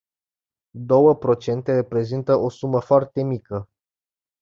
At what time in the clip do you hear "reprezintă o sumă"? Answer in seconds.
1.75-2.79